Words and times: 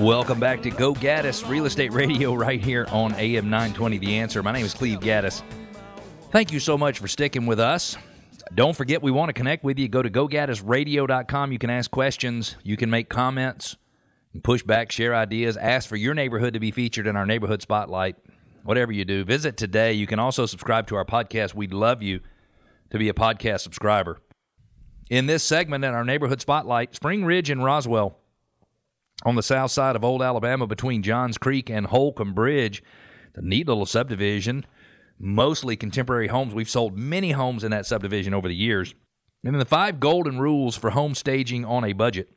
Welcome 0.00 0.40
back 0.40 0.62
to 0.62 0.70
Go 0.70 0.94
Gaddis 0.94 1.46
Real 1.46 1.66
Estate 1.66 1.92
Radio 1.92 2.32
right 2.32 2.58
here 2.58 2.86
on 2.90 3.14
AM 3.16 3.50
920 3.50 3.98
The 3.98 4.16
Answer. 4.16 4.42
My 4.42 4.50
name 4.50 4.64
is 4.64 4.72
Cleve 4.72 4.98
Gaddis. 4.98 5.42
Thank 6.30 6.52
you 6.52 6.58
so 6.58 6.78
much 6.78 6.98
for 7.00 7.06
sticking 7.06 7.44
with 7.44 7.60
us. 7.60 7.98
Don't 8.54 8.74
forget, 8.74 9.02
we 9.02 9.10
want 9.10 9.28
to 9.28 9.34
connect 9.34 9.62
with 9.62 9.78
you. 9.78 9.88
Go 9.88 10.00
to 10.00 10.08
gogaddisradio.com. 10.08 11.52
You 11.52 11.58
can 11.58 11.68
ask 11.68 11.90
questions, 11.90 12.56
you 12.62 12.78
can 12.78 12.88
make 12.88 13.10
comments, 13.10 13.76
push 14.42 14.62
back, 14.62 14.90
share 14.90 15.14
ideas, 15.14 15.58
ask 15.58 15.86
for 15.86 15.96
your 15.96 16.14
neighborhood 16.14 16.54
to 16.54 16.60
be 16.60 16.70
featured 16.70 17.06
in 17.06 17.14
our 17.14 17.26
neighborhood 17.26 17.60
spotlight. 17.60 18.16
Whatever 18.62 18.92
you 18.92 19.04
do, 19.04 19.22
visit 19.22 19.58
today. 19.58 19.92
You 19.92 20.06
can 20.06 20.18
also 20.18 20.46
subscribe 20.46 20.86
to 20.86 20.96
our 20.96 21.04
podcast. 21.04 21.52
We'd 21.52 21.74
love 21.74 22.02
you 22.02 22.20
to 22.90 22.98
be 22.98 23.10
a 23.10 23.14
podcast 23.14 23.60
subscriber. 23.60 24.18
In 25.10 25.26
this 25.26 25.44
segment 25.44 25.84
in 25.84 25.92
our 25.92 26.06
neighborhood 26.06 26.40
spotlight, 26.40 26.94
Spring 26.94 27.22
Ridge 27.22 27.50
and 27.50 27.62
Roswell 27.62 28.16
on 29.24 29.34
the 29.34 29.42
south 29.42 29.70
side 29.70 29.96
of 29.96 30.04
Old 30.04 30.22
Alabama 30.22 30.66
between 30.66 31.02
Johns 31.02 31.38
Creek 31.38 31.68
and 31.68 31.86
Holcomb 31.86 32.34
Bridge. 32.34 32.82
The 33.34 33.42
neat 33.42 33.68
little 33.68 33.86
subdivision, 33.86 34.66
mostly 35.18 35.76
contemporary 35.76 36.28
homes. 36.28 36.54
We've 36.54 36.68
sold 36.68 36.98
many 36.98 37.32
homes 37.32 37.62
in 37.62 37.70
that 37.70 37.86
subdivision 37.86 38.34
over 38.34 38.48
the 38.48 38.54
years. 38.54 38.94
And 39.44 39.54
then 39.54 39.58
the 39.58 39.64
five 39.64 40.00
golden 40.00 40.38
rules 40.38 40.76
for 40.76 40.90
home 40.90 41.14
staging 41.14 41.64
on 41.64 41.84
a 41.84 41.92
budget. 41.92 42.28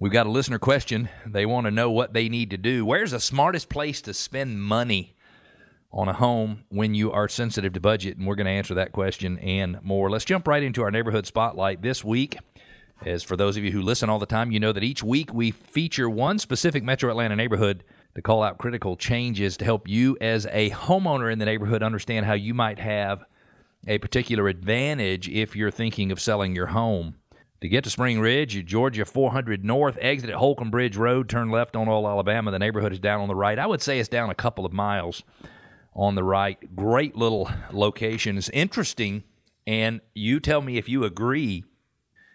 We've 0.00 0.12
got 0.12 0.26
a 0.26 0.30
listener 0.30 0.60
question. 0.60 1.08
They 1.26 1.46
want 1.46 1.66
to 1.66 1.72
know 1.72 1.90
what 1.90 2.12
they 2.12 2.28
need 2.28 2.50
to 2.50 2.56
do. 2.56 2.84
Where's 2.84 3.10
the 3.10 3.20
smartest 3.20 3.68
place 3.68 4.00
to 4.02 4.14
spend 4.14 4.62
money 4.62 5.16
on 5.90 6.08
a 6.08 6.12
home 6.12 6.64
when 6.68 6.94
you 6.94 7.10
are 7.10 7.28
sensitive 7.28 7.72
to 7.72 7.80
budget? 7.80 8.16
And 8.16 8.26
we're 8.26 8.36
going 8.36 8.46
to 8.46 8.52
answer 8.52 8.74
that 8.74 8.92
question 8.92 9.38
and 9.38 9.82
more. 9.82 10.08
Let's 10.08 10.24
jump 10.24 10.46
right 10.46 10.62
into 10.62 10.82
our 10.82 10.92
neighborhood 10.92 11.26
spotlight 11.26 11.82
this 11.82 12.04
week. 12.04 12.38
As 13.06 13.22
for 13.22 13.36
those 13.36 13.56
of 13.56 13.62
you 13.62 13.70
who 13.70 13.80
listen 13.80 14.10
all 14.10 14.18
the 14.18 14.26
time, 14.26 14.50
you 14.50 14.58
know 14.58 14.72
that 14.72 14.82
each 14.82 15.04
week 15.04 15.32
we 15.32 15.52
feature 15.52 16.10
one 16.10 16.38
specific 16.38 16.82
Metro 16.82 17.10
Atlanta 17.10 17.36
neighborhood 17.36 17.84
to 18.16 18.22
call 18.22 18.42
out 18.42 18.58
critical 18.58 18.96
changes 18.96 19.56
to 19.58 19.64
help 19.64 19.86
you 19.86 20.16
as 20.20 20.46
a 20.50 20.70
homeowner 20.70 21.32
in 21.32 21.38
the 21.38 21.44
neighborhood 21.44 21.82
understand 21.82 22.26
how 22.26 22.32
you 22.32 22.54
might 22.54 22.80
have 22.80 23.24
a 23.86 23.98
particular 23.98 24.48
advantage 24.48 25.28
if 25.28 25.54
you're 25.54 25.70
thinking 25.70 26.10
of 26.10 26.20
selling 26.20 26.56
your 26.56 26.66
home. 26.66 27.14
To 27.60 27.68
get 27.68 27.84
to 27.84 27.90
Spring 27.90 28.18
Ridge, 28.18 28.64
Georgia 28.66 29.04
400 29.04 29.64
North, 29.64 29.96
exit 30.00 30.30
at 30.30 30.36
Holcomb 30.36 30.70
Bridge 30.70 30.96
Road, 30.96 31.28
turn 31.28 31.50
left 31.50 31.76
on 31.76 31.88
Old 31.88 32.06
Alabama. 32.06 32.50
The 32.50 32.58
neighborhood 32.58 32.92
is 32.92 33.00
down 33.00 33.20
on 33.20 33.28
the 33.28 33.34
right. 33.34 33.58
I 33.58 33.66
would 33.66 33.82
say 33.82 34.00
it's 34.00 34.08
down 34.08 34.30
a 34.30 34.34
couple 34.34 34.66
of 34.66 34.72
miles 34.72 35.22
on 35.94 36.16
the 36.16 36.24
right. 36.24 36.58
Great 36.74 37.16
little 37.16 37.50
location. 37.72 38.38
It's 38.38 38.48
interesting, 38.50 39.22
and 39.66 40.00
you 40.14 40.40
tell 40.40 40.60
me 40.60 40.78
if 40.78 40.88
you 40.88 41.04
agree 41.04 41.64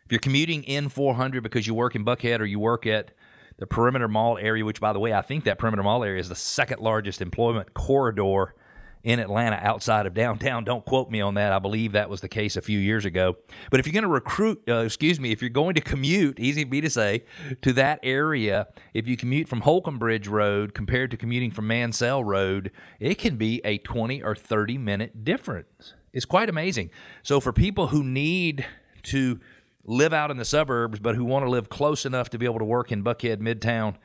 if 0.05 0.11
you're 0.11 0.19
commuting 0.19 0.63
in 0.63 0.89
400 0.89 1.43
because 1.43 1.65
you 1.67 1.73
work 1.73 1.95
in 1.95 2.03
Buckhead 2.03 2.39
or 2.39 2.45
you 2.45 2.59
work 2.59 2.85
at 2.85 3.11
the 3.57 3.67
Perimeter 3.67 4.07
Mall 4.07 4.37
area, 4.37 4.65
which, 4.65 4.81
by 4.81 4.93
the 4.93 4.99
way, 4.99 5.13
I 5.13 5.21
think 5.21 5.43
that 5.45 5.57
Perimeter 5.57 5.83
Mall 5.83 6.03
area 6.03 6.19
is 6.19 6.29
the 6.29 6.35
second 6.35 6.81
largest 6.81 7.21
employment 7.21 7.73
corridor 7.73 8.55
in 9.03 9.19
Atlanta 9.19 9.57
outside 9.61 10.05
of 10.05 10.13
downtown. 10.13 10.63
Don't 10.63 10.85
quote 10.85 11.11
me 11.11 11.19
on 11.19 11.33
that. 11.33 11.51
I 11.51 11.59
believe 11.59 11.91
that 11.91 12.09
was 12.09 12.21
the 12.21 12.29
case 12.29 12.55
a 12.55 12.61
few 12.61 12.79
years 12.79 13.03
ago. 13.03 13.35
But 13.69 13.79
if 13.79 13.85
you're 13.85 13.93
going 13.93 14.03
to 14.03 14.09
recruit, 14.09 14.63
uh, 14.67 14.77
excuse 14.77 15.19
me, 15.19 15.31
if 15.31 15.41
you're 15.41 15.49
going 15.49 15.75
to 15.75 15.81
commute, 15.81 16.39
easy 16.39 16.63
for 16.63 16.69
me 16.69 16.81
to 16.81 16.89
say, 16.89 17.25
to 17.61 17.73
that 17.73 17.99
area, 18.01 18.67
if 18.93 19.07
you 19.07 19.17
commute 19.17 19.49
from 19.49 19.61
Holcomb 19.61 19.99
Bridge 19.99 20.27
Road 20.27 20.73
compared 20.73 21.11
to 21.11 21.17
commuting 21.17 21.51
from 21.51 21.67
Mansell 21.67 22.23
Road, 22.23 22.71
it 22.99 23.17
can 23.17 23.35
be 23.35 23.61
a 23.65 23.77
20 23.79 24.23
or 24.23 24.35
30 24.35 24.77
minute 24.77 25.25
difference. 25.25 25.93
It's 26.13 26.25
quite 26.25 26.49
amazing. 26.49 26.89
So 27.23 27.39
for 27.39 27.51
people 27.51 27.87
who 27.87 28.03
need 28.03 28.65
to 29.03 29.39
live 29.85 30.13
out 30.13 30.31
in 30.31 30.37
the 30.37 30.45
suburbs, 30.45 30.99
but 30.99 31.15
who 31.15 31.25
want 31.25 31.45
to 31.45 31.49
live 31.49 31.69
close 31.69 32.05
enough 32.05 32.29
to 32.29 32.37
be 32.37 32.45
able 32.45 32.59
to 32.59 32.65
work 32.65 32.91
in 32.91 33.03
Buckhead, 33.03 33.37
Midtown, 33.37 33.95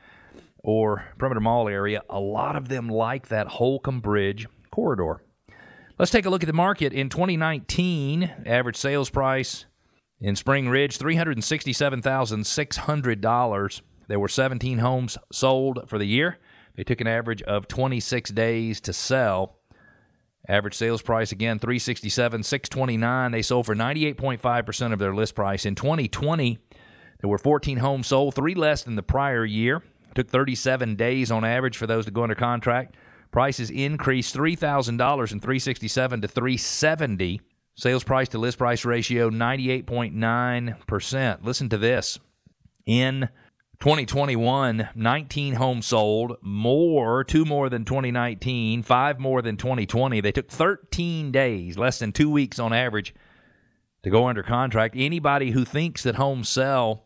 or 0.57 1.05
Perimeter 1.17 1.39
Mall 1.39 1.69
area, 1.69 2.01
a 2.09 2.19
lot 2.19 2.55
of 2.55 2.67
them 2.67 2.89
like 2.89 3.29
that 3.29 3.47
Holcomb 3.47 4.01
Bridge 4.01 4.47
corridor. 4.71 5.21
Let's 5.97 6.11
take 6.11 6.25
a 6.25 6.29
look 6.29 6.43
at 6.43 6.47
the 6.47 6.53
market. 6.53 6.93
In 6.93 7.09
2019, 7.09 8.43
average 8.45 8.77
sales 8.77 9.09
price 9.09 9.65
in 10.19 10.35
Spring 10.35 10.69
Ridge, 10.69 10.97
$367,600. 10.97 13.81
There 14.07 14.19
were 14.19 14.27
17 14.27 14.77
homes 14.79 15.17
sold 15.31 15.87
for 15.87 15.97
the 15.97 16.05
year. 16.05 16.37
They 16.75 16.83
took 16.83 17.01
an 17.01 17.07
average 17.07 17.41
of 17.43 17.67
26 17.67 18.31
days 18.31 18.81
to 18.81 18.93
sell. 18.93 19.58
Average 20.49 20.73
sales 20.73 21.01
price 21.03 21.31
again 21.31 21.59
367 21.59 22.41
629 22.41 23.31
They 23.31 23.43
sold 23.43 23.67
for 23.67 23.75
98.5% 23.75 24.93
of 24.93 24.99
their 24.99 25.13
list 25.13 25.35
price. 25.35 25.63
In 25.63 25.75
2020, 25.75 26.57
there 27.21 27.29
were 27.29 27.37
14 27.37 27.77
homes 27.77 28.07
sold, 28.07 28.33
3 28.33 28.55
less 28.55 28.81
than 28.81 28.95
the 28.95 29.03
prior 29.03 29.45
year. 29.45 29.83
It 30.09 30.15
took 30.15 30.27
37 30.27 30.95
days 30.95 31.29
on 31.29 31.45
average 31.45 31.77
for 31.77 31.85
those 31.85 32.05
to 32.05 32.11
go 32.11 32.23
under 32.23 32.33
contract. 32.33 32.95
Prices 33.31 33.69
increased 33.69 34.35
$3,000 34.35 34.89
in 34.89 34.97
367 34.97 36.21
to 36.21 36.27
370. 36.27 37.41
Sales 37.75 38.03
price 38.03 38.29
to 38.29 38.39
list 38.39 38.57
price 38.57 38.83
ratio 38.83 39.29
98.9%. 39.29 41.45
Listen 41.45 41.69
to 41.69 41.77
this. 41.77 42.17
In 42.87 43.29
2021, 43.79 44.89
19 44.93 45.53
homes 45.53 45.85
sold, 45.85 46.35
more, 46.41 47.23
two 47.23 47.45
more 47.45 47.69
than 47.69 47.85
2019, 47.85 48.83
five 48.83 49.17
more 49.19 49.41
than 49.41 49.55
2020. 49.55 50.19
They 50.19 50.33
took 50.33 50.49
13 50.49 51.31
days, 51.31 51.77
less 51.77 51.97
than 51.97 52.11
two 52.11 52.29
weeks 52.29 52.59
on 52.59 52.73
average, 52.73 53.15
to 54.03 54.09
go 54.09 54.27
under 54.27 54.43
contract. 54.43 54.95
Anybody 54.97 55.51
who 55.51 55.63
thinks 55.63 56.03
that 56.03 56.15
homes 56.15 56.49
sell 56.49 57.05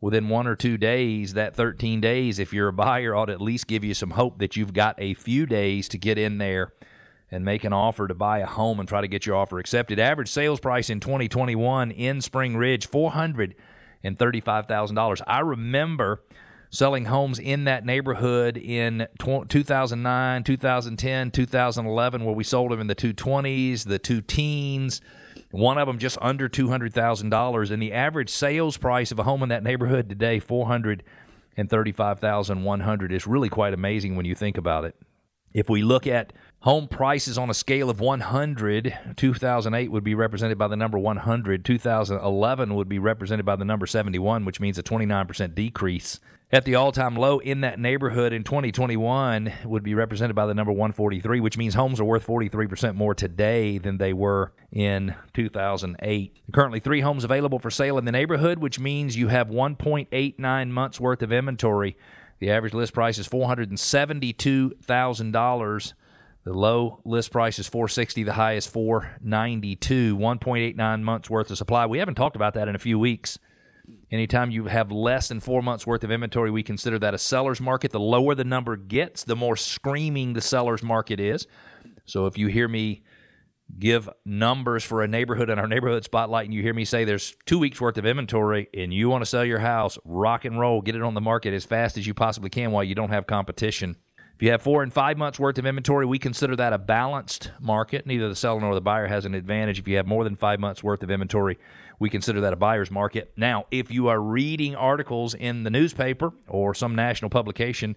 within 0.00 0.30
one 0.30 0.46
or 0.46 0.56
two 0.56 0.78
days, 0.78 1.34
that 1.34 1.54
13 1.54 2.00
days, 2.00 2.38
if 2.38 2.54
you're 2.54 2.68
a 2.68 2.72
buyer, 2.72 3.14
ought 3.14 3.26
to 3.26 3.34
at 3.34 3.42
least 3.42 3.66
give 3.66 3.84
you 3.84 3.92
some 3.92 4.12
hope 4.12 4.38
that 4.38 4.56
you've 4.56 4.72
got 4.72 4.94
a 4.96 5.12
few 5.12 5.44
days 5.44 5.88
to 5.88 5.98
get 5.98 6.16
in 6.16 6.38
there 6.38 6.72
and 7.30 7.44
make 7.44 7.64
an 7.64 7.74
offer 7.74 8.08
to 8.08 8.14
buy 8.14 8.38
a 8.38 8.46
home 8.46 8.80
and 8.80 8.88
try 8.88 9.02
to 9.02 9.08
get 9.08 9.26
your 9.26 9.36
offer 9.36 9.58
accepted. 9.58 9.98
Average 9.98 10.30
sales 10.30 10.58
price 10.58 10.88
in 10.88 11.00
2021 11.00 11.90
in 11.90 12.22
Spring 12.22 12.56
Ridge, 12.56 12.86
400 12.86 13.54
and 14.04 14.18
$35,000. 14.18 15.22
I 15.26 15.40
remember 15.40 16.22
selling 16.70 17.06
homes 17.06 17.38
in 17.38 17.64
that 17.64 17.86
neighborhood 17.86 18.56
in 18.56 19.06
2009, 19.48 20.44
2010, 20.44 21.30
2011, 21.30 22.24
where 22.24 22.34
we 22.34 22.44
sold 22.44 22.72
them 22.72 22.80
in 22.80 22.88
the 22.88 22.94
220s, 22.94 23.84
the 23.84 23.98
two 23.98 24.20
teens, 24.20 25.00
one 25.50 25.78
of 25.78 25.86
them 25.86 25.98
just 25.98 26.18
under 26.20 26.48
$200,000. 26.48 27.70
And 27.70 27.82
the 27.82 27.92
average 27.92 28.30
sales 28.30 28.76
price 28.76 29.12
of 29.12 29.20
a 29.20 29.22
home 29.22 29.44
in 29.44 29.50
that 29.50 29.62
neighborhood 29.62 30.08
today, 30.08 30.40
435100 30.40 33.12
is 33.12 33.26
really 33.26 33.48
quite 33.48 33.72
amazing 33.72 34.16
when 34.16 34.26
you 34.26 34.34
think 34.34 34.58
about 34.58 34.84
it. 34.84 34.96
If 35.54 35.70
we 35.70 35.82
look 35.82 36.08
at 36.08 36.32
home 36.62 36.88
prices 36.88 37.38
on 37.38 37.48
a 37.48 37.54
scale 37.54 37.88
of 37.88 38.00
100, 38.00 38.98
2008 39.16 39.92
would 39.92 40.02
be 40.02 40.16
represented 40.16 40.58
by 40.58 40.66
the 40.66 40.74
number 40.74 40.98
100, 40.98 41.64
2011 41.64 42.74
would 42.74 42.88
be 42.88 42.98
represented 42.98 43.46
by 43.46 43.54
the 43.54 43.64
number 43.64 43.86
71, 43.86 44.44
which 44.44 44.58
means 44.58 44.78
a 44.78 44.82
29% 44.82 45.54
decrease. 45.54 46.18
At 46.50 46.64
the 46.64 46.74
all 46.74 46.90
time 46.90 47.14
low 47.14 47.38
in 47.38 47.60
that 47.60 47.78
neighborhood 47.78 48.32
in 48.32 48.42
2021 48.42 49.52
would 49.64 49.84
be 49.84 49.94
represented 49.94 50.34
by 50.34 50.46
the 50.46 50.54
number 50.54 50.72
143, 50.72 51.38
which 51.38 51.56
means 51.56 51.74
homes 51.74 52.00
are 52.00 52.04
worth 52.04 52.26
43% 52.26 52.96
more 52.96 53.14
today 53.14 53.78
than 53.78 53.98
they 53.98 54.12
were 54.12 54.52
in 54.72 55.14
2008. 55.34 56.36
Currently, 56.52 56.80
three 56.80 57.00
homes 57.00 57.22
available 57.22 57.60
for 57.60 57.70
sale 57.70 57.96
in 57.96 58.04
the 58.04 58.12
neighborhood, 58.12 58.58
which 58.58 58.80
means 58.80 59.16
you 59.16 59.28
have 59.28 59.48
1.89 59.48 60.70
months 60.70 60.98
worth 60.98 61.22
of 61.22 61.32
inventory 61.32 61.96
the 62.44 62.50
average 62.50 62.74
list 62.74 62.92
price 62.92 63.16
is 63.16 63.26
$472,000. 63.26 65.92
The 66.44 66.52
low 66.52 67.00
list 67.06 67.32
price 67.32 67.58
is 67.58 67.66
460, 67.66 68.22
the 68.22 68.34
high 68.34 68.52
is 68.52 68.66
492, 68.66 70.14
1.89 70.14 71.00
months 71.00 71.30
worth 71.30 71.50
of 71.50 71.56
supply. 71.56 71.86
We 71.86 72.00
haven't 72.00 72.16
talked 72.16 72.36
about 72.36 72.52
that 72.52 72.68
in 72.68 72.74
a 72.74 72.78
few 72.78 72.98
weeks. 72.98 73.38
Anytime 74.10 74.50
you 74.50 74.66
have 74.66 74.92
less 74.92 75.28
than 75.28 75.40
four 75.40 75.62
months 75.62 75.86
worth 75.86 76.04
of 76.04 76.10
inventory, 76.10 76.50
we 76.50 76.62
consider 76.62 76.98
that 76.98 77.14
a 77.14 77.18
seller's 77.18 77.62
market. 77.62 77.92
The 77.92 78.00
lower 78.00 78.34
the 78.34 78.44
number 78.44 78.76
gets, 78.76 79.24
the 79.24 79.36
more 79.36 79.56
screaming 79.56 80.34
the 80.34 80.42
seller's 80.42 80.82
market 80.82 81.20
is. 81.20 81.46
So 82.04 82.26
if 82.26 82.36
you 82.36 82.48
hear 82.48 82.68
me 82.68 83.04
give 83.78 84.08
numbers 84.24 84.84
for 84.84 85.02
a 85.02 85.08
neighborhood 85.08 85.50
in 85.50 85.58
our 85.58 85.66
neighborhood 85.66 86.04
spotlight 86.04 86.44
and 86.44 86.54
you 86.54 86.62
hear 86.62 86.74
me 86.74 86.84
say 86.84 87.04
there's 87.04 87.34
two 87.46 87.58
weeks 87.58 87.80
worth 87.80 87.98
of 87.98 88.06
inventory 88.06 88.68
and 88.74 88.92
you 88.92 89.08
want 89.08 89.22
to 89.22 89.26
sell 89.26 89.44
your 89.44 89.58
house, 89.58 89.98
rock 90.04 90.44
and 90.44 90.58
roll, 90.60 90.80
get 90.80 90.94
it 90.94 91.02
on 91.02 91.14
the 91.14 91.20
market 91.20 91.52
as 91.52 91.64
fast 91.64 91.96
as 91.96 92.06
you 92.06 92.14
possibly 92.14 92.50
can 92.50 92.70
while 92.70 92.84
you 92.84 92.94
don't 92.94 93.10
have 93.10 93.26
competition. 93.26 93.96
If 94.34 94.42
you 94.42 94.50
have 94.50 94.62
four 94.62 94.82
and 94.82 94.92
five 94.92 95.16
months 95.16 95.38
worth 95.38 95.58
of 95.58 95.66
inventory, 95.66 96.06
we 96.06 96.18
consider 96.18 96.56
that 96.56 96.72
a 96.72 96.78
balanced 96.78 97.52
market. 97.60 98.04
Neither 98.04 98.28
the 98.28 98.34
seller 98.34 98.60
nor 98.60 98.74
the 98.74 98.80
buyer 98.80 99.06
has 99.06 99.24
an 99.24 99.34
advantage. 99.34 99.78
If 99.78 99.86
you 99.86 99.96
have 99.96 100.06
more 100.06 100.24
than 100.24 100.34
five 100.34 100.58
months 100.58 100.82
worth 100.82 101.04
of 101.04 101.10
inventory, 101.10 101.56
we 102.00 102.10
consider 102.10 102.40
that 102.40 102.52
a 102.52 102.56
buyer's 102.56 102.90
market. 102.90 103.32
Now, 103.36 103.66
if 103.70 103.92
you 103.92 104.08
are 104.08 104.20
reading 104.20 104.74
articles 104.74 105.34
in 105.34 105.62
the 105.62 105.70
newspaper 105.70 106.32
or 106.48 106.74
some 106.74 106.96
national 106.96 107.30
publication, 107.30 107.94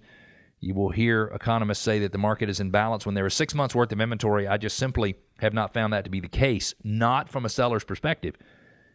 you 0.59 0.73
will 0.73 0.89
hear 0.89 1.25
economists 1.25 1.83
say 1.83 1.99
that 1.99 2.11
the 2.11 2.17
market 2.17 2.49
is 2.49 2.59
in 2.59 2.71
balance 2.71 3.05
when 3.05 3.15
there 3.15 3.27
is 3.27 3.33
six 3.33 3.53
months 3.53 3.75
worth 3.75 3.91
of 3.91 4.01
inventory. 4.01 4.47
I 4.47 4.57
just 4.57 4.77
simply 4.77 5.15
have 5.39 5.53
not 5.53 5.73
found 5.73 5.93
that 5.93 6.03
to 6.05 6.09
be 6.09 6.19
the 6.19 6.27
case, 6.27 6.73
not 6.83 7.29
from 7.29 7.45
a 7.45 7.49
seller's 7.49 7.83
perspective. 7.83 8.35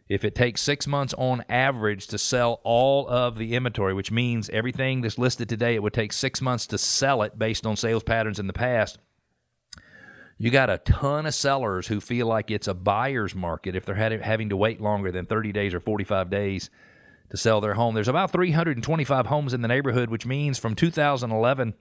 if 0.09 0.25
it 0.25 0.35
takes 0.35 0.61
six 0.61 0.85
months 0.85 1.13
on 1.17 1.45
average 1.47 2.07
to 2.07 2.17
sell 2.17 2.59
all 2.65 3.07
of 3.07 3.37
the 3.37 3.55
inventory, 3.55 3.93
which 3.93 4.11
means 4.11 4.49
everything 4.49 4.99
that's 4.99 5.17
listed 5.17 5.47
today, 5.47 5.75
it 5.75 5.81
would 5.81 5.93
take 5.93 6.11
six 6.11 6.41
months 6.41 6.67
to 6.67 6.77
sell 6.77 7.21
it 7.21 7.39
based 7.39 7.65
on 7.65 7.77
sales 7.77 8.03
patterns 8.03 8.37
in 8.37 8.47
the 8.47 8.53
past. 8.53 8.99
You 10.37 10.51
got 10.51 10.69
a 10.69 10.79
ton 10.79 11.25
of 11.25 11.33
sellers 11.33 11.87
who 11.87 12.01
feel 12.01 12.27
like 12.27 12.51
it's 12.51 12.67
a 12.67 12.73
buyer's 12.73 13.33
market 13.33 13.77
if 13.77 13.85
they're 13.85 13.95
having 13.95 14.49
to 14.49 14.57
wait 14.57 14.81
longer 14.81 15.09
than 15.09 15.25
30 15.25 15.53
days 15.53 15.73
or 15.73 15.79
45 15.79 16.29
days 16.29 16.69
to 17.33 17.37
sell 17.37 17.59
their 17.59 17.73
home. 17.73 17.95
There's 17.95 18.07
about 18.07 18.31
325 18.31 19.25
homes 19.25 19.55
in 19.55 19.63
the 19.63 19.67
neighborhood, 19.67 20.11
which 20.11 20.23
means 20.23 20.59
from 20.59 20.75
2011 20.75 21.73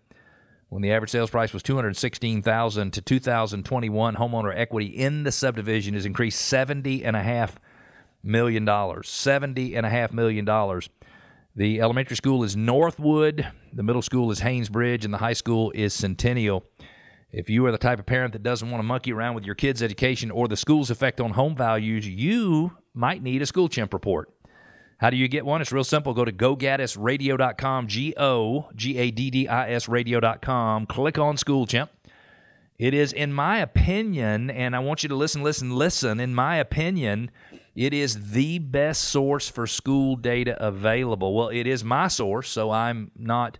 when 0.70 0.80
the 0.80 0.90
average 0.90 1.10
sales 1.10 1.28
price 1.28 1.52
was 1.52 1.62
216,000 1.62 2.90
to 2.90 3.02
2021 3.02 4.16
homeowner 4.16 4.56
equity 4.56 4.86
in 4.86 5.24
the 5.24 5.30
subdivision 5.30 5.92
has 5.92 6.06
increased 6.06 6.40
70 6.40 7.04
and 7.04 7.14
a 7.14 7.22
half 7.22 7.60
million 8.22 8.64
dollars. 8.64 9.10
70 9.10 9.74
and 9.74 9.84
a 9.84 9.90
half 9.90 10.10
million 10.14 10.46
dollars. 10.46 10.88
The 11.54 11.82
elementary 11.82 12.16
school 12.16 12.44
is 12.44 12.56
northwood 12.56 13.46
the 13.74 13.82
middle 13.82 14.00
school 14.00 14.30
is 14.30 14.40
Haynes 14.40 14.70
Bridge 14.70 15.04
and 15.04 15.12
the 15.12 15.18
high 15.18 15.34
school 15.34 15.70
is 15.74 15.92
centennial. 15.92 16.64
If 17.30 17.50
you 17.50 17.66
are 17.66 17.72
the 17.72 17.78
type 17.78 17.98
of 17.98 18.06
parent 18.06 18.32
that 18.32 18.42
doesn't 18.42 18.70
want 18.70 18.78
to 18.78 18.86
monkey 18.86 19.12
around 19.12 19.34
with 19.34 19.44
your 19.44 19.54
kids 19.54 19.82
education 19.82 20.30
or 20.30 20.48
the 20.48 20.56
school's 20.56 20.90
effect 20.90 21.20
on 21.20 21.32
home 21.32 21.54
values 21.54 22.08
you 22.08 22.72
might 22.94 23.22
need 23.22 23.42
a 23.42 23.46
school 23.46 23.68
chimp 23.68 23.92
report 23.92 24.32
how 25.02 25.10
do 25.10 25.16
you 25.16 25.26
get 25.26 25.44
one? 25.44 25.60
It's 25.60 25.72
real 25.72 25.82
simple. 25.82 26.14
Go 26.14 26.24
to 26.24 26.30
gogaddisradio.com, 26.30 27.88
G 27.88 28.14
O 28.16 28.68
G 28.76 28.98
A 28.98 29.10
D 29.10 29.30
D 29.32 29.48
I 29.48 29.72
S 29.72 29.88
radio.com. 29.88 30.86
Click 30.86 31.18
on 31.18 31.36
School 31.36 31.66
Chimp. 31.66 31.90
It 32.78 32.94
is, 32.94 33.12
in 33.12 33.32
my 33.32 33.58
opinion, 33.58 34.48
and 34.48 34.76
I 34.76 34.78
want 34.78 35.02
you 35.02 35.08
to 35.08 35.16
listen, 35.16 35.42
listen, 35.42 35.74
listen. 35.74 36.20
In 36.20 36.36
my 36.36 36.56
opinion, 36.56 37.32
it 37.74 37.92
is 37.92 38.30
the 38.30 38.60
best 38.60 39.02
source 39.02 39.48
for 39.48 39.66
school 39.66 40.14
data 40.14 40.56
available. 40.64 41.34
Well, 41.34 41.48
it 41.48 41.66
is 41.66 41.82
my 41.82 42.06
source, 42.06 42.48
so 42.48 42.70
I'm 42.70 43.10
not. 43.18 43.58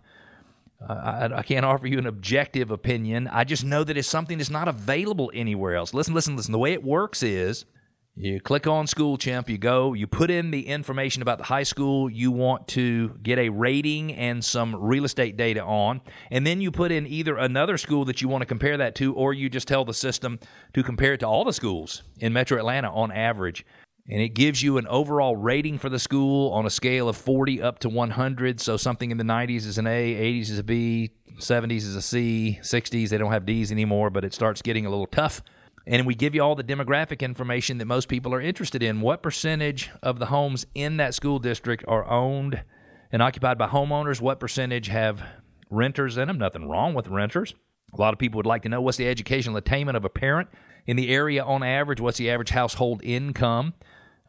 I, 0.87 1.29
I, 1.35 1.43
can't 1.43 1.65
offer 1.65 1.87
you 1.87 1.97
an 1.97 2.07
objective 2.07 2.71
opinion. 2.71 3.27
I 3.27 3.43
just 3.43 3.65
know 3.65 3.83
that 3.83 3.97
it's 3.97 4.07
something 4.07 4.37
that's 4.37 4.49
not 4.49 4.69
available 4.69 5.29
anywhere 5.33 5.75
else. 5.75 5.93
Listen, 5.93 6.13
listen, 6.13 6.37
listen. 6.37 6.53
The 6.53 6.59
way 6.59 6.71
it 6.71 6.83
works 6.83 7.21
is 7.21 7.65
you 8.15 8.39
click 8.39 8.67
on 8.67 8.85
School 8.85 9.17
Chimp, 9.17 9.49
you 9.49 9.57
go, 9.57 9.93
you 9.93 10.05
put 10.05 10.29
in 10.29 10.51
the 10.51 10.67
information 10.67 11.23
about 11.23 11.39
the 11.39 11.45
high 11.45 11.63
school 11.63 12.09
you 12.09 12.31
want 12.31 12.67
to 12.69 13.09
get 13.23 13.39
a 13.39 13.49
rating 13.49 14.13
and 14.13 14.45
some 14.45 14.75
real 14.75 15.03
estate 15.03 15.35
data 15.35 15.63
on, 15.63 15.99
and 16.29 16.45
then 16.45 16.61
you 16.61 16.71
put 16.71 16.91
in 16.91 17.07
either 17.07 17.37
another 17.37 17.75
school 17.77 18.05
that 18.05 18.21
you 18.21 18.27
want 18.27 18.43
to 18.43 18.45
compare 18.45 18.77
that 18.77 18.93
to, 18.95 19.15
or 19.15 19.33
you 19.33 19.49
just 19.49 19.67
tell 19.67 19.83
the 19.83 19.93
system 19.95 20.39
to 20.73 20.83
compare 20.83 21.13
it 21.13 21.21
to 21.21 21.27
all 21.27 21.43
the 21.43 21.53
schools 21.53 22.03
in 22.19 22.31
Metro 22.31 22.57
Atlanta 22.59 22.91
on 22.91 23.11
average. 23.11 23.65
And 24.07 24.21
it 24.21 24.29
gives 24.29 24.61
you 24.61 24.77
an 24.77 24.85
overall 24.87 25.35
rating 25.35 25.77
for 25.79 25.89
the 25.89 25.97
school 25.97 26.51
on 26.51 26.65
a 26.65 26.69
scale 26.69 27.07
of 27.07 27.15
40 27.15 27.61
up 27.61 27.79
to 27.79 27.89
100. 27.89 28.59
So 28.59 28.75
something 28.75 29.11
in 29.11 29.17
the 29.17 29.23
90s 29.23 29.65
is 29.65 29.77
an 29.77 29.87
A, 29.87 30.13
80s 30.13 30.49
is 30.49 30.59
a 30.59 30.63
B, 30.63 31.11
70s 31.39 31.77
is 31.77 31.95
a 31.95 32.01
C, 32.01 32.59
60s, 32.61 33.09
they 33.09 33.17
don't 33.17 33.31
have 33.31 33.45
D's 33.45 33.71
anymore, 33.71 34.09
but 34.09 34.25
it 34.25 34.33
starts 34.33 34.61
getting 34.61 34.85
a 34.85 34.89
little 34.89 35.07
tough 35.07 35.41
and 35.85 36.05
we 36.05 36.15
give 36.15 36.33
you 36.33 36.41
all 36.41 36.55
the 36.55 36.63
demographic 36.63 37.19
information 37.19 37.77
that 37.77 37.85
most 37.85 38.07
people 38.07 38.33
are 38.33 38.41
interested 38.41 38.81
in. 38.81 39.01
What 39.01 39.21
percentage 39.21 39.91
of 40.01 40.19
the 40.19 40.27
homes 40.27 40.65
in 40.73 40.97
that 40.97 41.13
school 41.13 41.39
district 41.39 41.83
are 41.87 42.09
owned 42.09 42.63
and 43.11 43.21
occupied 43.21 43.57
by 43.57 43.67
homeowners? 43.67 44.21
What 44.21 44.39
percentage 44.39 44.87
have 44.87 45.21
renters 45.69 46.17
in 46.17 46.27
them? 46.27 46.37
Nothing 46.37 46.69
wrong 46.69 46.93
with 46.93 47.07
renters. 47.07 47.53
A 47.93 47.99
lot 47.99 48.13
of 48.13 48.19
people 48.19 48.37
would 48.37 48.45
like 48.45 48.63
to 48.63 48.69
know 48.69 48.81
what's 48.81 48.97
the 48.97 49.07
educational 49.07 49.57
attainment 49.57 49.97
of 49.97 50.05
a 50.05 50.09
parent 50.09 50.49
in 50.87 50.95
the 50.95 51.09
area 51.09 51.43
on 51.43 51.63
average? 51.63 51.99
What's 51.99 52.17
the 52.17 52.29
average 52.29 52.49
household 52.49 53.01
income? 53.03 53.73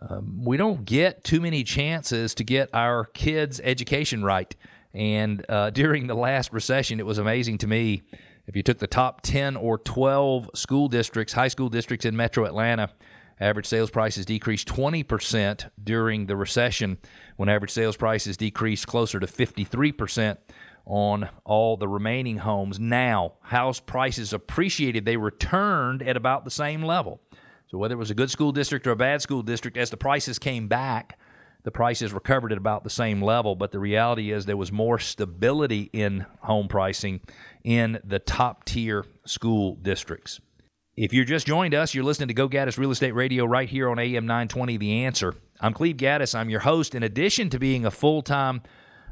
Um, 0.00 0.44
we 0.44 0.56
don't 0.56 0.84
get 0.84 1.24
too 1.24 1.40
many 1.40 1.64
chances 1.64 2.34
to 2.34 2.44
get 2.44 2.68
our 2.74 3.04
kids' 3.04 3.60
education 3.62 4.22
right. 4.22 4.54
And 4.92 5.44
uh, 5.48 5.70
during 5.70 6.08
the 6.08 6.14
last 6.14 6.52
recession, 6.52 7.00
it 7.00 7.06
was 7.06 7.18
amazing 7.18 7.58
to 7.58 7.66
me 7.66 8.02
if 8.46 8.56
you 8.56 8.62
took 8.62 8.78
the 8.78 8.86
top 8.86 9.22
10 9.22 9.56
or 9.56 9.78
12 9.78 10.50
school 10.54 10.88
districts, 10.88 11.32
high 11.32 11.48
school 11.48 11.68
districts 11.68 12.04
in 12.04 12.16
metro 12.16 12.44
Atlanta, 12.44 12.90
average 13.40 13.66
sales 13.66 13.90
prices 13.90 14.26
decreased 14.26 14.68
20% 14.68 15.70
during 15.82 16.26
the 16.26 16.36
recession, 16.36 16.98
when 17.36 17.48
average 17.48 17.70
sales 17.70 17.96
prices 17.96 18.36
decreased 18.36 18.86
closer 18.86 19.18
to 19.18 19.26
53% 19.26 20.36
on 20.86 21.28
all 21.44 21.76
the 21.76 21.88
remaining 21.88 22.38
homes. 22.38 22.78
Now, 22.78 23.34
house 23.42 23.80
prices 23.80 24.32
appreciated, 24.32 25.04
they 25.04 25.16
returned 25.16 26.02
at 26.02 26.16
about 26.16 26.44
the 26.44 26.50
same 26.50 26.82
level. 26.82 27.20
So, 27.68 27.78
whether 27.78 27.94
it 27.94 27.98
was 27.98 28.10
a 28.10 28.14
good 28.14 28.30
school 28.30 28.52
district 28.52 28.86
or 28.86 28.90
a 28.90 28.96
bad 28.96 29.22
school 29.22 29.42
district, 29.42 29.76
as 29.78 29.90
the 29.90 29.96
prices 29.96 30.38
came 30.38 30.68
back, 30.68 31.18
the 31.64 31.70
prices 31.70 32.12
recovered 32.12 32.52
at 32.52 32.58
about 32.58 32.84
the 32.84 32.90
same 32.90 33.20
level. 33.20 33.56
But 33.56 33.72
the 33.72 33.80
reality 33.80 34.30
is 34.30 34.46
there 34.46 34.56
was 34.56 34.70
more 34.70 34.98
stability 34.98 35.90
in 35.92 36.26
home 36.40 36.68
pricing 36.68 37.20
in 37.64 37.98
the 38.04 38.18
top 38.18 38.64
tier 38.64 39.04
school 39.26 39.74
districts. 39.76 40.40
If 40.96 41.12
you're 41.12 41.24
just 41.24 41.46
joined 41.46 41.74
us, 41.74 41.92
you're 41.92 42.04
listening 42.04 42.28
to 42.28 42.34
Go 42.34 42.48
Gaddis 42.48 42.78
Real 42.78 42.92
Estate 42.92 43.14
Radio 43.14 43.44
right 43.44 43.68
here 43.68 43.88
on 43.90 43.98
AM 43.98 44.26
920 44.26 44.76
The 44.76 45.04
Answer. 45.04 45.34
I'm 45.60 45.72
Cleve 45.72 45.96
Gaddis. 45.96 46.38
I'm 46.38 46.50
your 46.50 46.60
host. 46.60 46.94
In 46.94 47.02
addition 47.02 47.50
to 47.50 47.58
being 47.58 47.84
a 47.84 47.90
full 47.90 48.22
time 48.22 48.62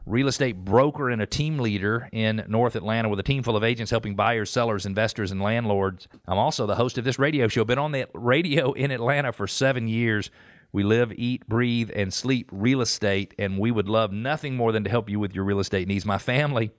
real 0.07 0.29
estate 0.29 0.65
broker 0.65 1.11
and 1.11 1.23
a 1.23 1.27
team 1.27 1.59
leader 1.59 2.09
in 2.13 2.45
North 2.49 2.77
Atlanta 2.77 3.09
with 3.09 3.19
a 3.19 3.25
team 3.25 3.43
full 3.43 3.57
of 3.57 3.65
agents 3.65 3.91
helping 3.91 4.15
buyers, 4.15 4.51
sellers, 4.51 4.87
investors, 4.87 5.31
and 5.31 5.41
landlords, 5.41 6.07
I'm 6.27 6.39
also 6.39 6.67
the 6.67 6.75
host 6.75 6.99
of 6.99 7.05
this 7.05 7.19
radio 7.19 7.49
show. 7.49 7.65
Been 7.65 7.79
on 7.79 7.93
the 7.93 8.07
radio 8.15 8.73
in 8.73 8.91
Atlanta 8.91 9.33
for 9.33 9.47
seven 9.47 9.89
years. 9.89 10.31
We 10.73 10.83
live, 10.83 11.13
eat, 11.17 11.47
breathe, 11.47 11.91
and 11.95 12.13
sleep 12.13 12.49
real 12.51 12.81
estate, 12.81 13.35
and 13.39 13.59
we 13.59 13.71
would 13.71 13.89
love 13.89 14.13
nothing 14.13 14.57
more 14.57 14.73
than 14.73 14.85
to 14.85 14.91
help 14.91 15.11
you 15.11 15.21
with 15.21 15.35
your 15.35 15.45
real 15.45 15.61
estate 15.61 15.87
needs. 15.87 16.07
My 16.07 16.19
family 16.19 16.71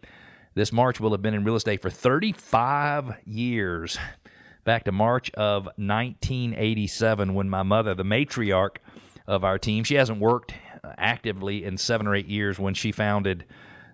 this 0.56 0.72
March 0.72 1.00
will 1.00 1.12
have 1.12 1.22
been 1.22 1.34
in 1.34 1.44
real 1.44 1.56
estate 1.56 1.82
for 1.82 1.90
35 1.90 3.18
years, 3.26 3.98
back 4.64 4.84
to 4.84 4.92
March 4.92 5.32
of 5.32 5.66
1987 5.78 7.34
when 7.34 7.50
my 7.50 7.64
mother, 7.64 7.96
the 7.96 8.04
matriarch 8.04 8.78
of 9.26 9.44
our 9.44 9.58
team, 9.58 9.84
she 9.84 9.96
hasn't 9.96 10.20
worked 10.20 10.54
actively 10.98 11.64
in 11.64 11.78
seven 11.78 12.06
or 12.06 12.14
eight 12.14 12.28
years 12.28 12.60
when 12.60 12.76
she 12.76 12.92
founded 12.92 13.46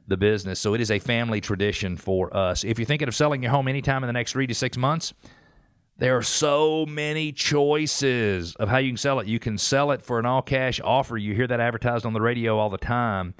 the 0.07 0.17
business. 0.17 0.59
So 0.59 0.73
it 0.73 0.81
is 0.81 0.91
a 0.91 0.99
family 0.99 1.39
tradition 1.39 1.95
for 1.95 2.35
us. 2.35 2.63
If 2.65 2.77
you're 2.77 2.85
thinking 2.85 3.07
of 3.07 3.15
selling 3.15 3.41
your 3.43 3.51
home 3.51 3.67
anytime 3.67 4.03
in 4.03 4.07
the 4.07 4.13
next 4.13 4.33
three 4.33 4.47
to 4.47 4.55
six 4.55 4.75
months, 4.75 5.13
there 5.99 6.15
are 6.15 6.23
so 6.23 6.85
many 6.85 7.33
choices 7.33 8.55
of 8.55 8.69
how 8.69 8.77
you 8.77 8.91
can 8.91 8.97
sell 8.97 9.19
it. 9.19 9.27
You 9.27 9.37
can 9.37 9.57
sell 9.57 9.91
it 9.91 10.01
for 10.01 10.17
an 10.17 10.25
all 10.25 10.41
cash 10.41 10.79
offer. 10.81 11.17
You 11.17 11.35
hear 11.35 11.45
that 11.47 11.59
advertised 11.59 12.05
on 12.05 12.13
the 12.13 12.21
radio 12.21 12.57
all 12.57 12.69
the 12.69 12.77
time. 12.77 13.33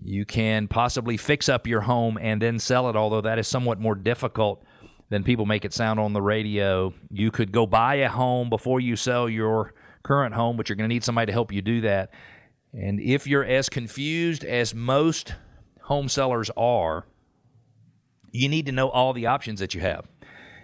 You 0.00 0.24
can 0.24 0.68
possibly 0.68 1.16
fix 1.16 1.48
up 1.48 1.66
your 1.66 1.80
home 1.80 2.16
and 2.20 2.40
then 2.40 2.60
sell 2.60 2.88
it, 2.88 2.94
although 2.94 3.22
that 3.22 3.40
is 3.40 3.48
somewhat 3.48 3.80
more 3.80 3.96
difficult 3.96 4.64
than 5.08 5.24
people 5.24 5.46
make 5.46 5.64
it 5.64 5.74
sound 5.74 5.98
on 5.98 6.12
the 6.12 6.22
radio. 6.22 6.94
You 7.10 7.32
could 7.32 7.50
go 7.50 7.66
buy 7.66 7.96
a 7.96 8.08
home 8.08 8.50
before 8.50 8.78
you 8.78 8.94
sell 8.94 9.28
your 9.28 9.74
current 10.04 10.32
home, 10.32 10.56
but 10.56 10.68
you're 10.68 10.76
going 10.76 10.88
to 10.88 10.94
need 10.94 11.02
somebody 11.02 11.26
to 11.26 11.32
help 11.32 11.52
you 11.52 11.60
do 11.60 11.80
that. 11.80 12.12
And 12.72 13.00
if 13.00 13.26
you're 13.26 13.44
as 13.44 13.68
confused 13.68 14.44
as 14.44 14.76
most 14.76 15.34
home 15.82 16.08
sellers 16.08 16.50
are, 16.56 17.04
you 18.30 18.48
need 18.48 18.66
to 18.66 18.72
know 18.72 18.88
all 18.88 19.12
the 19.12 19.26
options 19.26 19.58
that 19.58 19.74
you 19.74 19.80
have. 19.80 20.06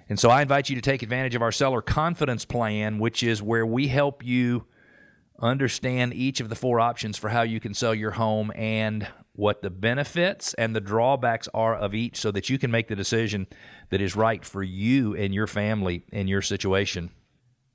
And 0.09 0.19
so 0.21 0.31
I 0.31 0.43
invite 0.43 0.69
you 0.69 0.77
to 0.77 0.83
take 0.83 1.03
advantage 1.03 1.35
of 1.35 1.43
our 1.43 1.53
seller 1.53 1.83
confidence 1.83 2.45
plan, 2.45 2.99
which 2.99 3.23
is 3.23 3.43
where 3.43 3.67
we 3.67 3.89
help 3.89 4.25
you 4.25 4.67
understand 5.41 6.15
each 6.15 6.41
of 6.41 6.49
the 6.49 6.55
four 6.55 6.81
options 6.81 7.19
for 7.19 7.29
how 7.29 7.43
you 7.43 7.61
can 7.61 7.75
sell 7.75 7.95
your 7.95 8.13
home 8.13 8.53
and 8.55 9.07
what 9.33 9.63
the 9.63 9.71
benefits 9.71 10.55
and 10.55 10.75
the 10.75 10.81
drawbacks 10.81 11.49
are 11.53 11.75
of 11.75 11.95
each 11.95 12.17
so 12.17 12.31
that 12.31 12.49
you 12.49 12.59
can 12.59 12.71
make 12.71 12.89
the 12.89 12.97
decision 12.97 13.47
that 13.91 14.01
is 14.01 14.17
right 14.17 14.45
for 14.45 14.63
you 14.63 15.15
and 15.15 15.35
your 15.35 15.47
family 15.47 16.05
in 16.11 16.27
your 16.27 16.41
situation. 16.41 17.11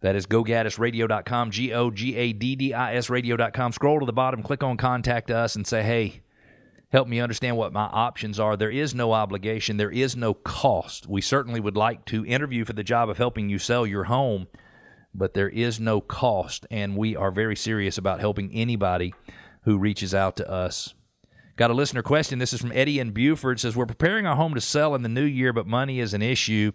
That 0.01 0.15
is 0.15 0.25
gogaddisradio.com, 0.25 1.51
G 1.51 1.73
O 1.73 1.91
G 1.91 2.15
A 2.15 2.33
D 2.33 2.55
D 2.55 2.73
I 2.73 2.95
S 2.95 3.09
radio.com. 3.09 3.71
Scroll 3.71 4.00
to 4.00 4.05
the 4.05 4.13
bottom, 4.13 4.41
click 4.41 4.63
on 4.63 4.77
contact 4.77 5.29
us, 5.29 5.55
and 5.55 5.67
say, 5.67 5.83
hey, 5.83 6.21
help 6.91 7.07
me 7.07 7.19
understand 7.19 7.57
what 7.57 7.74
my 7.74 7.86
options 7.86 8.39
are. 8.39 8.55
There 8.55 8.69
is 8.71 8.93
no 8.93 9.13
obligation, 9.13 9.77
there 9.77 9.91
is 9.91 10.15
no 10.15 10.33
cost. 10.33 11.07
We 11.07 11.21
certainly 11.21 11.60
would 11.60 11.77
like 11.77 12.05
to 12.05 12.25
interview 12.25 12.65
for 12.65 12.74
the 12.74 12.83
job 12.83 13.10
of 13.10 13.17
helping 13.17 13.50
you 13.50 13.60
sell 13.60 13.86
your 13.86 14.05
home 14.05 14.48
but 15.13 15.33
there 15.33 15.50
is 15.50 15.79
no 15.79 16.01
cost, 16.01 16.65
and 16.71 16.95
we 16.95 17.15
are 17.15 17.31
very 17.31 17.55
serious 17.55 17.98
about 17.98 18.19
helping 18.19 18.51
anybody 18.53 19.13
who 19.63 19.77
reaches 19.77 20.13
out 20.13 20.36
to 20.38 20.50
us. 20.50 20.93
Got 21.57 21.71
a 21.71 21.75
listener 21.75 22.01
question. 22.01 22.39
This 22.39 22.53
is 22.53 22.62
from 22.62 22.71
Eddie 22.74 23.00
in 23.00 23.12
Buford. 23.12 23.60
Says 23.60 23.75
we're 23.75 23.86
preparing 23.86 24.25
our 24.25 24.36
home 24.36 24.55
to 24.55 24.62
sell 24.62 24.95
in 24.95 25.03
the 25.03 25.10
new 25.10 25.25
year, 25.25 25.53
but 25.53 25.67
money 25.67 26.00
is 26.00 26.13
an 26.13 26.21
issue. 26.21 26.71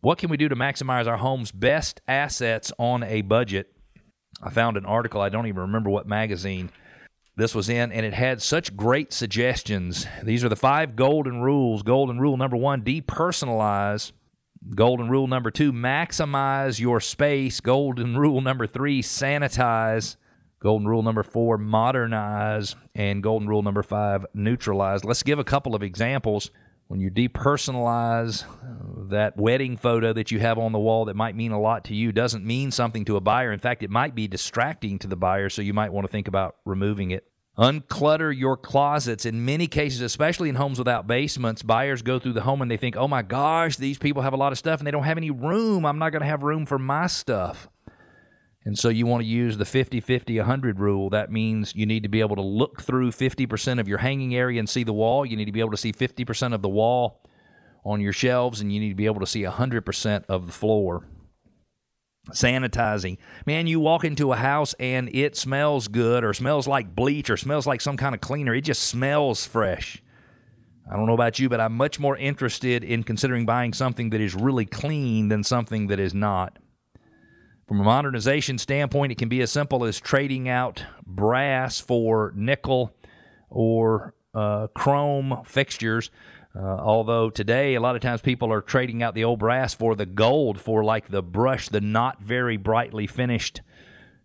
What 0.00 0.18
can 0.18 0.30
we 0.30 0.36
do 0.36 0.48
to 0.48 0.56
maximize 0.56 1.06
our 1.06 1.18
home's 1.18 1.52
best 1.52 2.00
assets 2.08 2.72
on 2.78 3.02
a 3.02 3.22
budget? 3.22 3.72
I 4.42 4.50
found 4.50 4.76
an 4.76 4.86
article. 4.86 5.20
I 5.20 5.28
don't 5.28 5.46
even 5.46 5.62
remember 5.62 5.90
what 5.90 6.06
magazine 6.06 6.70
this 7.36 7.54
was 7.54 7.68
in, 7.68 7.92
and 7.92 8.04
it 8.04 8.14
had 8.14 8.42
such 8.42 8.76
great 8.76 9.12
suggestions. 9.12 10.06
These 10.22 10.44
are 10.44 10.48
the 10.48 10.56
five 10.56 10.96
golden 10.96 11.40
rules. 11.40 11.82
Golden 11.82 12.18
rule 12.18 12.36
number 12.36 12.56
one: 12.56 12.82
depersonalize 12.82 14.12
Golden 14.76 15.08
rule 15.08 15.26
number 15.26 15.50
two 15.50 15.72
maximize 15.72 16.78
your 16.78 17.00
space. 17.00 17.60
Golden 17.60 18.16
rule 18.18 18.40
number 18.40 18.66
three 18.66 19.02
sanitize 19.02 20.16
Golden 20.62 20.86
rule 20.86 21.02
number 21.02 21.24
four, 21.24 21.58
modernize. 21.58 22.76
And 22.94 23.20
golden 23.20 23.48
rule 23.48 23.62
number 23.62 23.82
five, 23.82 24.24
neutralize. 24.32 25.04
Let's 25.04 25.24
give 25.24 25.40
a 25.40 25.44
couple 25.44 25.74
of 25.74 25.82
examples. 25.82 26.52
When 26.88 27.00
you 27.00 27.10
depersonalize 27.10 28.44
uh, 28.44 29.08
that 29.08 29.36
wedding 29.36 29.76
photo 29.76 30.12
that 30.12 30.30
you 30.30 30.40
have 30.40 30.58
on 30.58 30.72
the 30.72 30.78
wall 30.78 31.06
that 31.06 31.16
might 31.16 31.34
mean 31.34 31.52
a 31.52 31.60
lot 31.60 31.84
to 31.84 31.94
you, 31.94 32.12
doesn't 32.12 32.44
mean 32.44 32.70
something 32.70 33.04
to 33.06 33.16
a 33.16 33.20
buyer. 33.20 33.52
In 33.52 33.60
fact, 33.60 33.82
it 33.82 33.90
might 33.90 34.14
be 34.14 34.28
distracting 34.28 34.98
to 34.98 35.06
the 35.06 35.16
buyer, 35.16 35.48
so 35.48 35.62
you 35.62 35.72
might 35.72 35.92
want 35.92 36.06
to 36.06 36.12
think 36.12 36.28
about 36.28 36.56
removing 36.66 37.10
it. 37.10 37.24
Unclutter 37.58 38.36
your 38.36 38.56
closets. 38.56 39.26
In 39.26 39.44
many 39.44 39.66
cases, 39.66 40.00
especially 40.00 40.48
in 40.48 40.54
homes 40.54 40.78
without 40.78 41.06
basements, 41.06 41.62
buyers 41.62 42.00
go 42.00 42.18
through 42.18 42.32
the 42.32 42.40
home 42.40 42.62
and 42.62 42.70
they 42.70 42.78
think, 42.78 42.96
oh 42.96 43.08
my 43.08 43.22
gosh, 43.22 43.76
these 43.76 43.98
people 43.98 44.22
have 44.22 44.32
a 44.32 44.38
lot 44.38 44.52
of 44.52 44.58
stuff 44.58 44.80
and 44.80 44.86
they 44.86 44.90
don't 44.90 45.04
have 45.04 45.18
any 45.18 45.30
room. 45.30 45.84
I'm 45.84 45.98
not 45.98 46.12
going 46.12 46.22
to 46.22 46.28
have 46.28 46.42
room 46.42 46.64
for 46.64 46.78
my 46.78 47.06
stuff. 47.08 47.68
And 48.64 48.78
so 48.78 48.88
you 48.88 49.06
want 49.06 49.22
to 49.22 49.28
use 49.28 49.56
the 49.56 49.64
50 49.64 50.00
50 50.00 50.38
100 50.38 50.78
rule. 50.78 51.10
That 51.10 51.32
means 51.32 51.74
you 51.74 51.84
need 51.84 52.04
to 52.04 52.08
be 52.08 52.20
able 52.20 52.36
to 52.36 52.42
look 52.42 52.80
through 52.82 53.10
50% 53.10 53.80
of 53.80 53.88
your 53.88 53.98
hanging 53.98 54.34
area 54.34 54.58
and 54.58 54.68
see 54.68 54.84
the 54.84 54.92
wall. 54.92 55.26
You 55.26 55.36
need 55.36 55.46
to 55.46 55.52
be 55.52 55.60
able 55.60 55.72
to 55.72 55.76
see 55.76 55.92
50% 55.92 56.54
of 56.54 56.62
the 56.62 56.68
wall 56.68 57.20
on 57.84 58.00
your 58.00 58.12
shelves, 58.12 58.60
and 58.60 58.72
you 58.72 58.78
need 58.78 58.90
to 58.90 58.94
be 58.94 59.06
able 59.06 59.20
to 59.20 59.26
see 59.26 59.42
100% 59.42 60.24
of 60.28 60.46
the 60.46 60.52
floor. 60.52 61.08
Sanitizing. 62.30 63.18
Man, 63.46 63.66
you 63.66 63.80
walk 63.80 64.04
into 64.04 64.32
a 64.32 64.36
house 64.36 64.74
and 64.78 65.12
it 65.12 65.34
smells 65.36 65.88
good, 65.88 66.22
or 66.22 66.32
smells 66.32 66.68
like 66.68 66.94
bleach, 66.94 67.28
or 67.28 67.36
smells 67.36 67.66
like 67.66 67.80
some 67.80 67.96
kind 67.96 68.14
of 68.14 68.20
cleaner. 68.20 68.54
It 68.54 68.60
just 68.60 68.84
smells 68.84 69.44
fresh. 69.44 70.00
I 70.88 70.96
don't 70.96 71.06
know 71.06 71.14
about 71.14 71.40
you, 71.40 71.48
but 71.48 71.60
I'm 71.60 71.76
much 71.76 71.98
more 71.98 72.16
interested 72.16 72.84
in 72.84 73.02
considering 73.02 73.44
buying 73.44 73.72
something 73.72 74.10
that 74.10 74.20
is 74.20 74.36
really 74.36 74.66
clean 74.66 75.28
than 75.28 75.42
something 75.42 75.88
that 75.88 75.98
is 75.98 76.14
not. 76.14 76.58
From 77.72 77.80
a 77.80 77.84
modernization 77.84 78.58
standpoint, 78.58 79.12
it 79.12 79.14
can 79.16 79.30
be 79.30 79.40
as 79.40 79.50
simple 79.50 79.86
as 79.86 79.98
trading 79.98 80.46
out 80.46 80.84
brass 81.06 81.80
for 81.80 82.30
nickel 82.36 82.94
or 83.48 84.12
uh, 84.34 84.66
chrome 84.74 85.40
fixtures. 85.46 86.10
Uh, 86.54 86.60
although 86.60 87.30
today, 87.30 87.74
a 87.74 87.80
lot 87.80 87.96
of 87.96 88.02
times 88.02 88.20
people 88.20 88.52
are 88.52 88.60
trading 88.60 89.02
out 89.02 89.14
the 89.14 89.24
old 89.24 89.38
brass 89.38 89.72
for 89.72 89.94
the 89.94 90.04
gold, 90.04 90.60
for 90.60 90.84
like 90.84 91.08
the 91.08 91.22
brush, 91.22 91.70
the 91.70 91.80
not 91.80 92.20
very 92.20 92.58
brightly 92.58 93.06
finished 93.06 93.62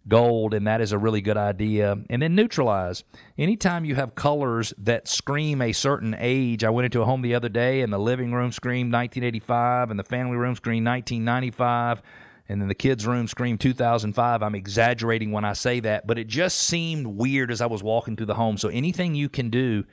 gold, 0.10 0.54
and 0.54 0.68
that 0.68 0.82
is 0.82 0.92
a 0.92 0.98
really 0.98 1.22
good 1.22 1.38
idea. 1.38 1.98
And 2.10 2.22
then 2.22 2.36
neutralize. 2.36 3.06
Anytime 3.38 3.86
you 3.86 3.96
have 3.96 4.14
colors 4.14 4.74
that 4.78 5.08
scream 5.08 5.62
a 5.62 5.72
certain 5.72 6.14
age, 6.20 6.66
I 6.66 6.70
went 6.70 6.84
into 6.84 7.02
a 7.02 7.06
home 7.06 7.22
the 7.22 7.36
other 7.36 7.48
day, 7.48 7.80
and 7.80 7.94
the 7.94 7.98
living 7.98 8.34
room 8.34 8.52
screamed 8.52 8.92
1985, 8.92 9.90
and 9.90 9.98
the 9.98 10.04
family 10.04 10.36
room 10.36 10.56
screamed 10.56 10.86
1995 10.86 12.02
and 12.50 12.62
then 12.62 12.68
the 12.68 12.76
kids' 12.76 13.06
room 13.06 13.28
screamed 13.28 13.60
2005. 13.60 14.44
I'm 14.44 14.56
exaggerating 14.56 15.32
when 15.32 15.46
I 15.46 15.54
say 15.54 15.80
that, 15.82 16.08
but 16.08 16.18
it 16.18 16.28
just 16.28 16.60
seemed 16.60 17.08
weird 17.08 17.52
as 17.52 17.62
I 17.62 17.66
was 17.66 17.84
walking 17.84 18.16
through 18.16 18.28
the 18.28 18.36
home. 18.36 18.58
So 18.58 18.70
anything 18.70 19.16
you 19.16 19.30
can 19.30 19.50
do 19.50 19.84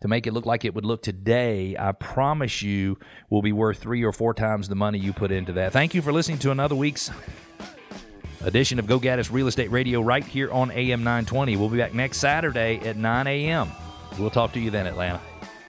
to 0.00 0.08
make 0.08 0.26
it 0.26 0.32
look 0.32 0.46
like 0.46 0.64
it 0.64 0.74
would 0.74 0.84
look 0.84 1.02
today, 1.02 1.76
I 1.78 1.92
promise 1.92 2.62
you 2.62 2.98
will 3.30 3.42
be 3.42 3.52
worth 3.52 3.78
three 3.78 4.04
or 4.04 4.12
four 4.12 4.34
times 4.34 4.68
the 4.68 4.74
money 4.74 4.98
you 4.98 5.12
put 5.12 5.32
into 5.32 5.52
that. 5.54 5.72
Thank 5.72 5.94
you 5.94 6.02
for 6.02 6.12
listening 6.12 6.38
to 6.40 6.50
another 6.50 6.74
week's 6.74 7.10
edition 8.42 8.78
of 8.78 8.86
Go 8.86 9.00
Gaddis 9.00 9.32
Real 9.32 9.48
Estate 9.48 9.70
Radio 9.70 10.00
right 10.00 10.24
here 10.24 10.50
on 10.52 10.70
AM 10.70 11.00
920. 11.00 11.56
We'll 11.56 11.68
be 11.68 11.78
back 11.78 11.94
next 11.94 12.18
Saturday 12.18 12.78
at 12.84 12.96
9 12.96 13.26
a.m. 13.26 13.70
We'll 14.18 14.30
talk 14.30 14.52
to 14.52 14.60
you 14.60 14.70
then, 14.70 14.86
Atlanta. 14.86 15.20